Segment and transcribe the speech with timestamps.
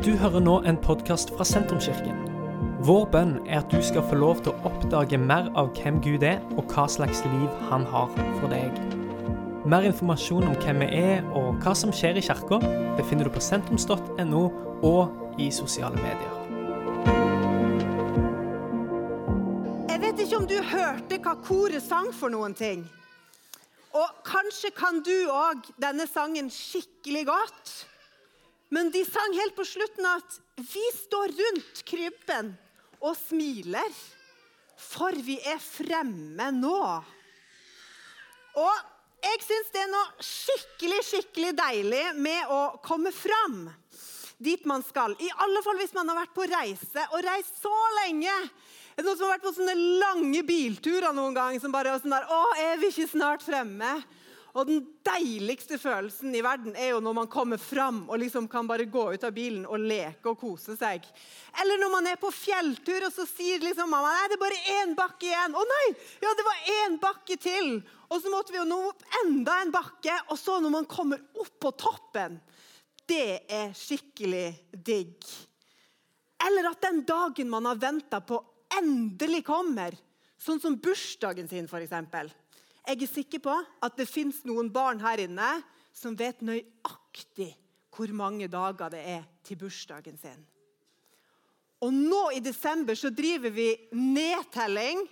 [0.00, 2.22] Du hører nå en podkast fra Sentrumskirken.
[2.88, 6.22] Vår bønn er at du skal få lov til å oppdage mer av hvem Gud
[6.24, 8.08] er, og hva slags liv han har
[8.38, 8.78] for deg.
[9.68, 12.62] Mer informasjon om hvem vi er og hva som skjer i kirka,
[12.96, 14.42] befinner du på sentrums.no
[14.88, 16.32] og i sosiale medier.
[19.92, 22.88] Jeg vet ikke om du hørte hva koret sang for noen ting.
[23.92, 27.76] Og kanskje kan du òg denne sangen skikkelig godt.
[28.70, 32.52] Men de sang helt på slutten at vi står rundt krybben
[33.00, 33.90] og smiler,
[34.80, 36.78] for vi er fremme nå.
[38.60, 38.86] Og
[39.20, 43.66] jeg syns det er noe skikkelig, skikkelig deilig med å komme fram
[44.40, 45.12] dit man skal.
[45.20, 48.32] I alle fall hvis man har vært på reise og reist så lenge.
[48.94, 51.58] Er det noen som har vært på sånne lange bilturer noen gang?
[51.60, 53.98] som bare er sånn der, å, er vi ikke snart fremme?
[54.58, 58.66] Og Den deiligste følelsen i verden er jo når man kommer fram og liksom kan
[58.66, 61.06] bare gå ut av bilen og leke og kose seg.
[61.62, 64.74] Eller når man er på fjelltur og så sier liksom mamma nei, det er bare
[64.80, 65.54] én bakke igjen.
[65.54, 65.86] Å nei,
[66.24, 67.70] ja, det var én bakke til.
[68.10, 70.18] Og så måtte vi jo nå opp enda en bakke.
[70.34, 72.40] Og så når man kommer opp på toppen,
[73.10, 75.30] det er skikkelig digg.
[76.42, 78.38] Eller at den dagen man har venta på,
[78.80, 79.94] endelig kommer.
[80.40, 82.34] Sånn som bursdagen sin, f.eks.
[82.90, 85.48] Jeg er sikker på at det fins noen barn her inne
[85.94, 87.52] som vet nøyaktig
[87.94, 90.40] hvor mange dager det er til bursdagen sin.
[91.86, 95.04] Og nå i desember så driver vi nedtelling.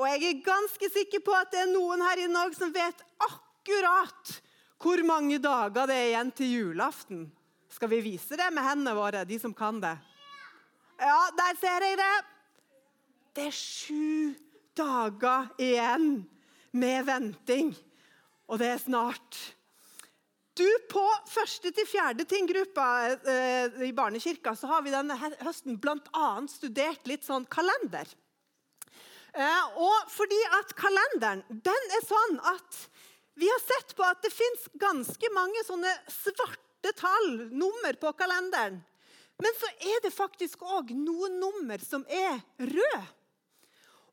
[0.00, 3.04] Og jeg er ganske sikker på at det er noen her inne òg som vet
[3.20, 4.34] akkurat
[4.80, 7.28] hvor mange dager det er igjen til julaften.
[7.68, 9.92] Skal vi vise det med hendene våre, de som kan det?
[10.96, 12.12] Ja, der ser jeg det.
[13.36, 14.36] Det er sju
[14.72, 16.22] dager igjen
[16.76, 17.72] med venting.
[18.50, 19.38] Og det er snart.
[20.58, 26.30] Du, På første til fjerde ting-gruppa eh, i barnekirka så har vi denne høsten bl.a.
[26.50, 28.08] studert litt sånn kalender.
[29.30, 32.80] Eh, og fordi at kalenderen den er sånn at
[33.38, 38.80] vi har sett på at det fins ganske mange sånne svarte tall, nummer, på kalenderen.
[39.40, 43.04] Men så er det faktisk òg noen nummer som er røde.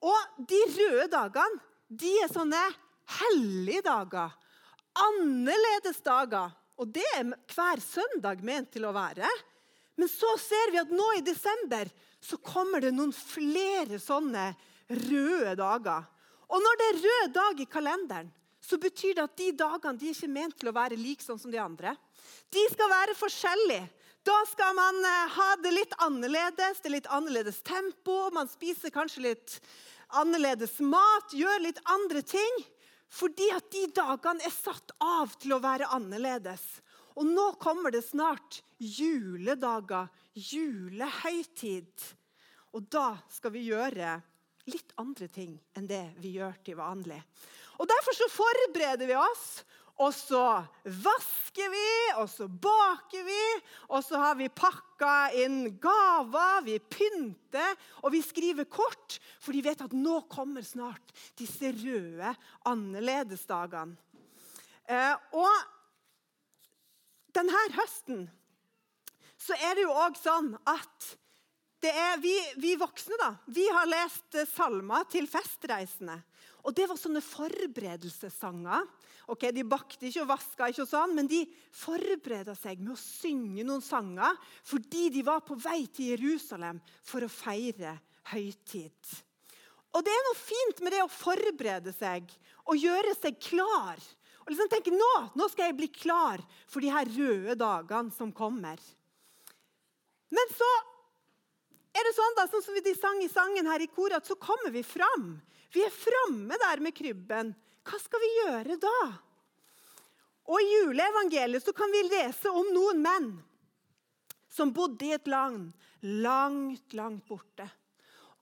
[0.00, 1.60] Og de røde dagene
[1.90, 2.60] de er sånne
[3.18, 4.34] hellige dager.
[5.10, 6.54] Annerledes dager.
[6.80, 9.28] Og det er hver søndag ment til å være.
[10.00, 11.90] Men så ser vi at nå i desember
[12.24, 14.52] så kommer det noen flere sånne
[14.88, 16.06] røde dager.
[16.50, 18.30] Og når det er rød dag i kalenderen,
[18.60, 21.40] så betyr det at de dagene de er ikke ment til å være like sånn
[21.40, 21.94] som de andre.
[22.52, 23.88] De skal være forskjellige.
[24.26, 28.26] Da skal man eh, ha det litt annerledes, det er litt annerledes tempo.
[28.36, 29.56] Man spiser kanskje litt
[30.18, 32.62] annerledes mat, gjør litt andre ting.
[33.10, 36.62] Fordi at de dagene er satt av til å være annerledes.
[37.18, 42.06] Og nå kommer det snart juledager, julehøytid.
[42.78, 44.14] Og da skal vi gjøre
[44.70, 47.18] litt andre ting enn det vi gjør til vanlig.
[47.80, 49.46] Og Derfor så forbereder vi oss
[50.00, 50.44] og så
[50.84, 51.88] vasker vi,
[52.22, 53.42] og så baker vi,
[53.92, 59.60] og så har vi pakka inn gaver, vi pynter, og vi skriver kort, for de
[59.66, 62.32] vet at nå kommer snart disse røde
[62.70, 63.98] annerledesdagene.
[64.90, 65.52] Eh, og
[67.36, 68.24] denne høsten
[69.40, 71.12] så er det jo òg sånn at
[71.88, 76.18] er vi, vi voksne da, vi har lest salmer til festreisende.
[76.68, 78.88] Og Det var sånne forberedelsessanger
[79.30, 81.44] Ok, De bakte ikke og vaska ikke, og sånn, men de
[81.76, 87.22] forbereda seg med å synge noen sanger fordi de var på vei til Jerusalem for
[87.22, 87.94] å feire
[88.32, 89.12] høytid.
[89.94, 92.26] Og Det er noe fint med det å forberede seg
[92.66, 94.02] og gjøre seg klar.
[94.42, 98.34] Og liksom tenke nå, nå skal jeg bli klar for de her røde dagene som
[98.34, 98.82] kommer.
[100.30, 100.68] Men så
[101.90, 104.36] er det sånn da, sånn som de sang i sangen her i koret, at så
[104.38, 105.32] kommer vi fram.
[105.74, 107.52] Vi er framme der med krybben.
[107.86, 109.00] Hva skal vi gjøre da?
[110.50, 113.30] Og I juleevangeliet så kan vi lese om noen menn
[114.50, 115.70] som bodde i et land
[116.00, 117.66] langt, langt borte.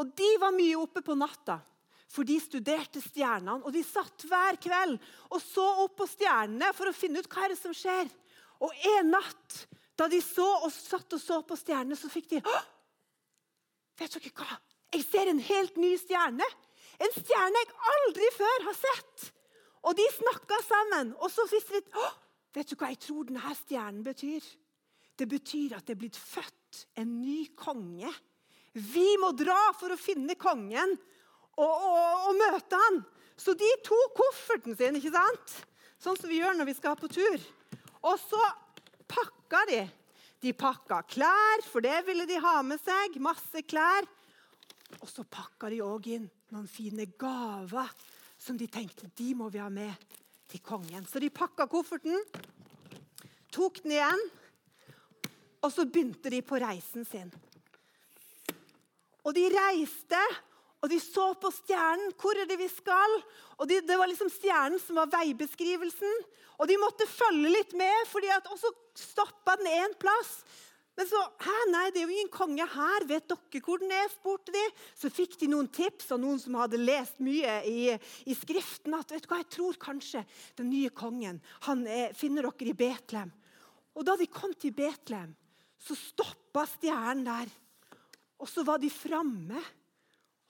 [0.00, 1.60] Og De var mye oppe på natta,
[2.10, 3.62] for de studerte stjernene.
[3.64, 4.98] Og de satt hver kveld
[5.30, 8.10] og så opp på stjernene for å finne ut hva er det som skjer.
[8.62, 9.64] Og en natt,
[9.98, 12.42] da de så og satt og så på stjernene, så fikk de
[13.98, 14.58] Vet dere hva?
[14.94, 16.46] Jeg ser en helt ny stjerne.
[17.02, 19.30] En stjerne jeg aldri før har sett.
[19.84, 21.14] Og de snakka sammen.
[21.20, 22.04] Og så visste de
[22.54, 24.44] Vet du hva jeg tror denne stjernen betyr?
[25.18, 28.10] Det betyr at det er blitt født en ny konge.
[28.74, 30.94] Vi må dra for å finne kongen
[31.58, 33.00] og, og, og møte han.
[33.34, 35.56] Så de tok kofferten sin, ikke sant?
[36.04, 37.44] sånn som vi gjør når vi skal på tur.
[38.04, 38.40] Og så
[39.10, 39.80] pakka de.
[40.44, 43.16] De pakka klær, for det ville de ha med seg.
[43.22, 44.04] Masse klær.
[45.00, 47.88] Og så pakka de òg inn noen fine gaver
[48.38, 49.94] som de tenkte de må vi ha med
[50.50, 51.06] til kongen.
[51.08, 52.20] Så de pakka kofferten,
[53.54, 54.24] tok den igjen,
[55.64, 57.32] og så begynte de på reisen sin.
[59.24, 60.20] Og de reiste,
[60.84, 62.12] og de så på stjernen.
[62.20, 63.14] Hvor er det vi skal?
[63.56, 66.18] Og de, Det var liksom stjernen som var veibeskrivelsen.
[66.60, 70.42] Og de måtte følge litt med, fordi at, og så stoppa den én plass.
[70.94, 73.06] Men så Hæ, nei, det er jo ingen konge her.
[73.08, 74.10] Vet dere hvor den er?
[74.12, 74.64] spurte de.
[74.98, 77.78] Så fikk de noen tips av noen som hadde lest mye i,
[78.28, 78.94] i Skriften.
[78.98, 80.22] At vet du hva, jeg tror kanskje
[80.60, 83.32] den nye kongen han er, finner dere i Betlehem.
[83.96, 85.32] Og da de kom til Betlehem,
[85.80, 87.50] så stoppa stjernen der.
[88.42, 89.62] Og så var de framme.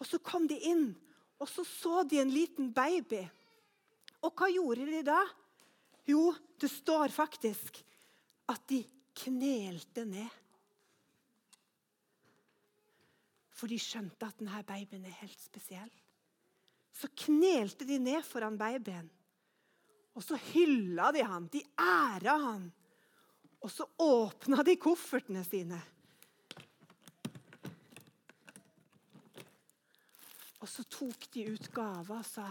[0.00, 0.88] Og så kom de inn,
[1.40, 3.22] og så så de en liten baby.
[4.24, 5.20] Og hva gjorde de da?
[6.08, 7.80] Jo, det står faktisk
[8.52, 8.82] at de
[9.24, 10.40] knelte ned.
[13.54, 15.90] For de skjønte at denne babyen er helt spesiell.
[16.94, 19.06] Så knelte de ned foran babyen.
[20.14, 22.68] Og så hylla de han, de æra han.
[23.64, 25.80] Og så åpna de koffertene sine.
[30.64, 32.46] Og så tok de ut gaver og sa,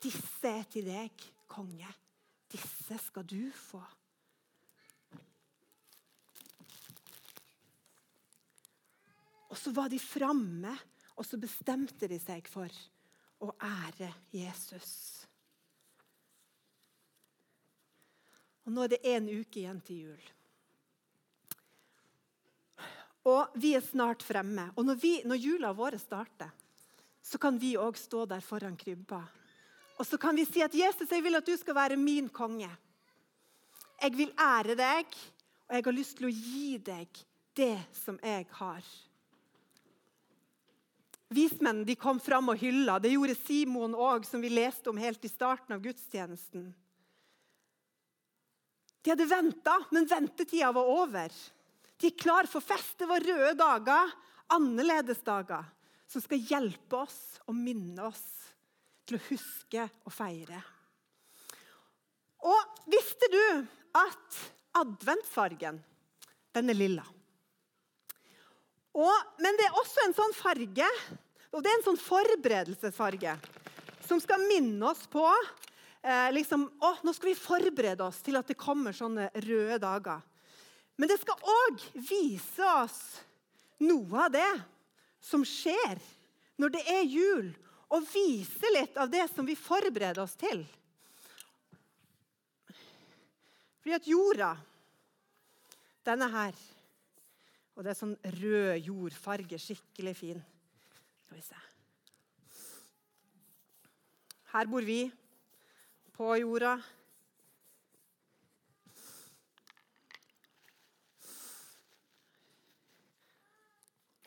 [0.00, 1.88] 'Disse er til deg, konge.
[2.46, 3.82] Disse skal du få.'
[9.50, 10.76] Og så var de framme,
[11.18, 12.70] og så bestemte de seg for
[13.42, 14.92] å ære Jesus.
[18.62, 20.30] Og Nå er det én uke igjen til jul.
[23.26, 24.70] Og vi er snart fremme.
[24.78, 26.54] Og når, vi, når jula vår starter,
[27.22, 29.20] så kan vi òg stå der foran krybba.
[30.00, 32.70] Og så kan vi si at Jesus, jeg vil at du skal være min konge.
[34.00, 35.12] Jeg vil ære deg,
[35.68, 37.22] og jeg har lyst til å gi deg
[37.56, 38.84] det som jeg har.
[41.30, 42.96] Vismennene de kom fram og hylla.
[42.98, 46.64] Det gjorde Simon òg, som vi leste om helt i starten av gudstjenesten.
[49.00, 51.36] De hadde venta, men ventetida var over.
[52.00, 52.96] De er klar for fest.
[52.98, 54.10] Det var røde dager,
[54.56, 55.68] annerledes dager,
[56.10, 58.24] som skal hjelpe oss og minne oss
[59.06, 60.58] til å huske og feire.
[62.46, 63.42] Og visste du
[63.98, 64.42] at
[64.80, 65.80] adventsfargen,
[66.54, 67.04] den er lilla?
[68.96, 70.88] Og, men det er også en sånn farge,
[71.50, 73.36] og det er en sånn forberedelsesfarge,
[74.06, 78.50] som skal minne oss på eh, liksom, å, Nå skal vi forberede oss til at
[78.50, 80.24] det kommer sånne røde dager.
[80.98, 82.98] Men det skal òg vise oss
[83.86, 84.50] noe av det
[85.20, 86.00] som skjer
[86.60, 87.52] når det er jul,
[87.90, 90.62] og vise litt av det som vi forbereder oss til.
[93.80, 94.50] Fordi at jorda,
[96.06, 96.58] denne her
[97.80, 99.56] og det er sånn rød jordfarge.
[99.56, 100.40] Skikkelig fin.
[101.24, 101.60] Skal vi se.
[104.50, 105.04] Her bor vi,
[106.12, 106.74] på jorda.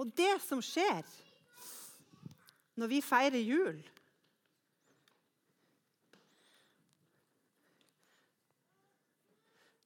[0.00, 1.02] Og det som skjer
[2.80, 3.82] når vi feirer jul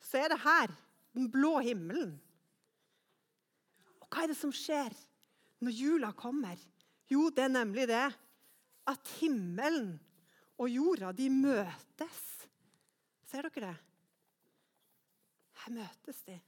[0.07, 0.71] Så er det her,
[1.19, 2.13] den blå himmelen.
[3.99, 4.95] Og hva er det som skjer
[5.67, 6.61] når jula kommer?
[7.11, 8.05] Jo, det er nemlig det
[8.87, 9.97] at himmelen
[10.57, 12.23] og jorda, de møtes.
[13.27, 13.75] Ser dere det?
[15.65, 16.39] Her møtes de.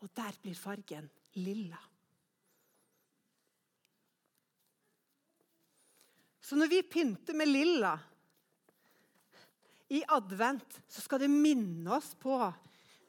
[0.00, 1.78] Og der blir fargen lilla.
[6.40, 7.92] Så når vi pynter med lilla
[9.90, 12.34] i advent, så skal det minne oss på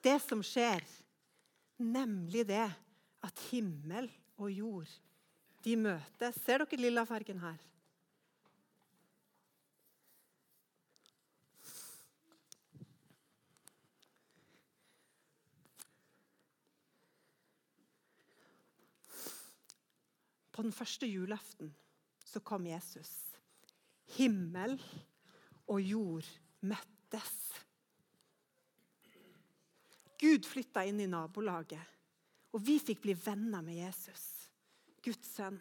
[0.01, 0.83] det som skjer,
[1.81, 2.67] nemlig det
[3.25, 4.10] at himmel
[4.41, 4.93] og jord
[5.65, 6.38] de møtes.
[6.41, 7.57] Ser dere lilla fargen her?
[20.62, 21.72] På den første julaften
[22.22, 23.10] så kom Jesus.
[24.13, 24.75] Himmel
[25.65, 26.27] og jord
[26.62, 27.32] møttes.
[30.22, 31.82] Gud flytta inn i nabolaget,
[32.53, 34.22] og vi fikk bli venner med Jesus,
[35.01, 35.58] Guds sønn.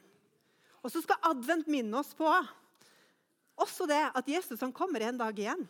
[0.85, 2.29] Og så skal advent minne oss på
[3.57, 5.65] også det at Jesus han kommer en dag igjen.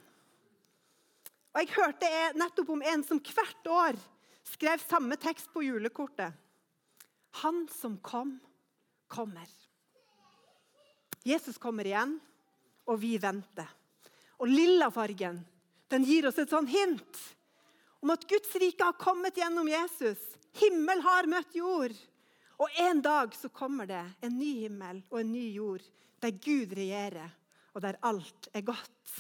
[1.55, 4.05] Og Jeg hørte nettopp om en som hvert år
[4.57, 6.35] skrev samme tekst på julekortet.
[7.47, 8.41] Han som kom,
[9.11, 9.49] kommer.
[11.27, 12.17] Jesus kommer igjen,
[12.89, 13.69] og vi venter.
[14.41, 15.43] Og lillafargen
[15.91, 17.19] den gir oss et sånn hint
[18.01, 20.21] om at Guds rike har kommet gjennom Jesus.
[20.57, 21.95] Himmel har møtt jord.
[22.61, 25.85] Og en dag så kommer det en ny himmel og en ny jord
[26.21, 27.31] der Gud regjerer,
[27.73, 29.13] og der alt er godt.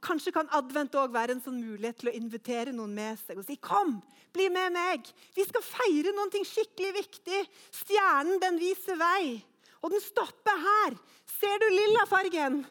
[0.00, 3.36] Og Kanskje kan advent også være en sånn mulighet til å invitere noen med seg
[3.36, 3.98] og si kom,
[4.32, 5.04] bli med meg.
[5.36, 7.40] Vi skal feire noe skikkelig viktig.
[7.82, 9.42] Stjernen den viser vei.
[9.84, 10.96] Og den stopper her.
[11.28, 12.62] Ser du lilla fargen?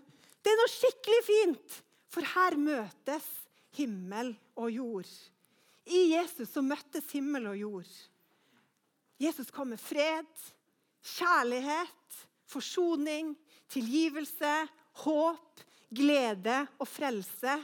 [0.41, 1.77] Det er noe skikkelig fint.
[2.09, 3.27] For her møtes
[3.77, 5.13] himmel og jord.
[5.85, 7.93] I Jesus så møttes himmel og jord.
[9.21, 10.29] Jesus kom med fred,
[11.05, 12.19] kjærlighet,
[12.49, 13.35] forsoning,
[13.69, 14.53] tilgivelse,
[15.03, 17.57] håp, glede og frelse.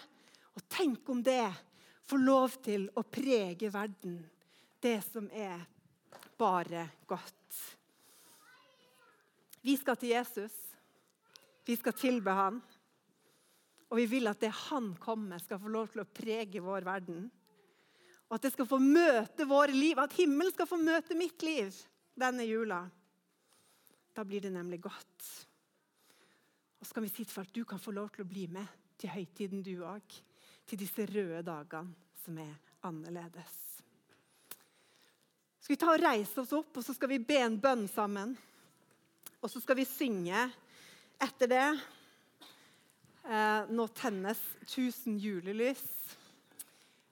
[0.55, 1.47] Og tenk om det
[2.05, 4.19] får lov til å prege verden,
[4.81, 5.63] det som er
[6.37, 7.59] bare godt.
[9.65, 10.53] Vi skal til Jesus.
[11.65, 12.59] Vi skal tilbe han.
[13.89, 17.25] Og vi vil at det han kommer, skal få lov til å prege vår verden.
[18.29, 21.73] Og at det skal få møte våre liv, at himmelen skal få møte mitt liv
[22.17, 22.83] denne jula.
[24.15, 25.44] Da blir det nemlig godt.
[26.85, 28.69] Og så kan vi si til folk du kan få lov til å bli med
[29.01, 30.05] til høytiden, du òg.
[30.69, 32.51] Til disse røde dagene som er
[32.85, 33.55] annerledes.
[35.57, 38.35] Skal vi ta og reise oss opp, og så skal vi be en bønn sammen.
[39.41, 40.43] Og så skal vi synge
[41.25, 41.65] etter det.
[43.33, 45.81] Eh, nå tennes 1000 julelys.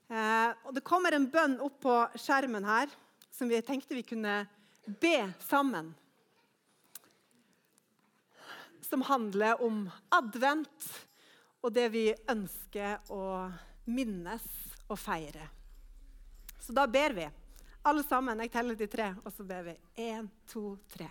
[0.06, 2.94] Eh, og det kommer en bønn opp på skjermen her
[3.34, 4.44] som vi tenkte vi kunne
[5.02, 5.18] be
[5.50, 5.96] sammen
[8.94, 10.90] som handler om advent
[11.66, 13.48] og det vi ønsker å
[13.90, 14.44] minnes
[14.86, 15.48] og feire.
[16.62, 17.26] Så da ber vi.
[17.90, 18.44] Alle sammen.
[18.46, 19.74] Jeg teller til tre, og så ber vi.
[20.06, 21.10] Én, to, tre.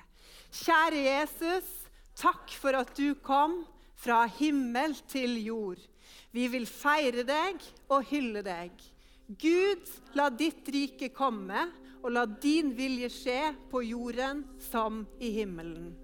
[0.62, 1.74] Kjære Jesus,
[2.14, 3.64] takk for at du kom
[3.98, 5.82] fra himmel til jord.
[6.30, 7.60] Vi vil feire deg
[7.90, 8.78] og hylle deg.
[9.26, 11.66] Gud, la ditt rike komme,
[11.98, 13.38] og la din vilje skje
[13.74, 15.96] på jorden som i himmelen.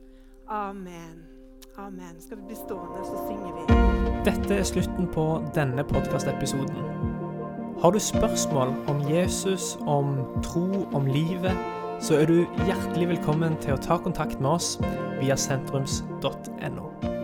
[0.51, 1.38] Amen.
[1.79, 2.21] Amen.
[2.21, 3.63] Skal vi bli stående, så synger vi.
[4.31, 6.77] Dette er slutten på denne podkastepisoden.
[7.83, 11.55] Har du spørsmål om Jesus, om tro, om livet,
[12.01, 14.75] så er du hjertelig velkommen til å ta kontakt med oss
[15.21, 17.18] via sentrums.no.